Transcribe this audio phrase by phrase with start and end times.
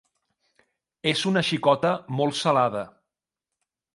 [1.11, 2.83] És una xicota molt salada.